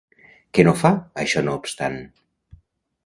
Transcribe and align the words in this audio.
Què 0.57 0.63
no 0.67 0.73
fa, 0.79 0.91
això 1.25 1.45
no 1.49 1.55
obstant? 1.61 2.01